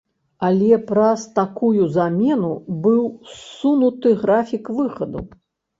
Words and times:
Але 0.45 0.79
праз 0.91 1.25
такую 1.39 1.83
замену 1.99 2.49
быў 2.87 3.03
ссунуты 3.37 4.19
графік 4.25 4.63
выхаду. 4.81 5.29